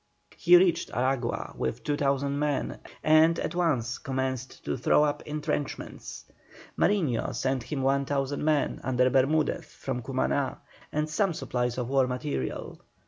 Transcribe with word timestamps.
He 0.35 0.57
reached 0.57 0.89
Aragua 0.95 1.53
with 1.55 1.83
2,000 1.83 2.39
men 2.39 2.79
and 3.03 3.37
at 3.37 3.53
once 3.53 3.99
commenced 3.99 4.65
to 4.65 4.75
throw 4.75 5.03
up 5.03 5.21
entrenchments. 5.27 6.25
Mariño 6.75 7.35
sent 7.35 7.61
him 7.61 7.83
1,000 7.83 8.43
men 8.43 8.81
under 8.83 9.11
Bermudez 9.11 9.65
from 9.65 10.01
Cumaná, 10.01 10.57
and 10.91 11.07
some 11.07 11.35
supplies 11.35 11.77
of 11.77 11.89
war 11.89 12.07
material. 12.07 12.79